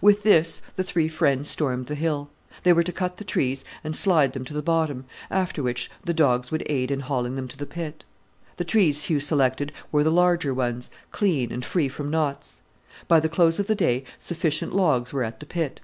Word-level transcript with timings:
With 0.00 0.22
this 0.22 0.62
the 0.76 0.82
three 0.82 1.08
friends 1.08 1.50
stormed 1.50 1.88
the 1.88 1.94
hill. 1.94 2.30
They 2.62 2.72
were 2.72 2.82
to 2.82 2.90
cut 2.90 3.18
the 3.18 3.22
trees 3.24 3.66
and 3.84 3.94
slide 3.94 4.32
them 4.32 4.42
to 4.46 4.54
the 4.54 4.62
bottom, 4.62 5.04
after 5.30 5.62
which 5.62 5.90
the 6.02 6.14
dogs 6.14 6.50
would 6.50 6.62
aid 6.70 6.90
in 6.90 7.00
hauling 7.00 7.36
them 7.36 7.46
to 7.48 7.56
the 7.58 7.66
pit. 7.66 8.02
The 8.56 8.64
trees 8.64 9.02
Hugh 9.02 9.20
selected 9.20 9.72
were 9.92 10.02
the 10.02 10.10
larger 10.10 10.54
ones, 10.54 10.88
clean 11.10 11.52
and 11.52 11.62
free 11.62 11.90
from 11.90 12.08
knots. 12.08 12.62
By 13.08 13.20
the 13.20 13.28
close 13.28 13.58
of 13.58 13.66
the 13.66 13.74
day 13.74 14.04
sufficient 14.18 14.74
logs 14.74 15.12
were 15.12 15.22
at 15.22 15.38
the 15.38 15.44
pit. 15.44 15.80